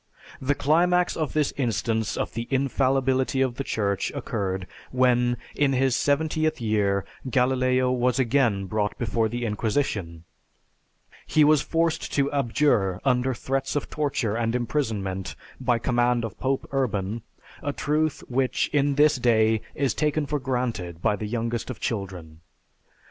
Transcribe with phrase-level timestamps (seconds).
[0.41, 5.95] The climax of this instance of the infallibility of the Church occurred when in his
[5.95, 10.23] seventieth year Galileo was again brought before the Inquisition;
[11.27, 16.67] he was forced to abjure under threats of torture and imprisonment by command of Pope
[16.71, 17.21] Urban
[17.61, 22.41] a truth which, in this day, is taken for granted by the youngest of children.